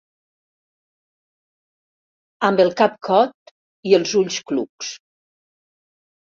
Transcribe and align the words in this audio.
Amb 2.49 2.63
el 2.63 2.71
cap 2.79 2.97
cot 3.09 3.53
i 3.91 3.95
els 3.99 4.15
ulls 4.23 4.41
clucs. 4.49 4.91